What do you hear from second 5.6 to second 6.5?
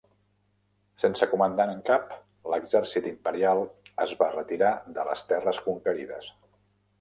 conquerides.